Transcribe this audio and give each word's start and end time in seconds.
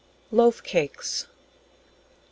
Loaf 0.31 0.63
Cakes. 0.63 1.27
No. 1.27 1.27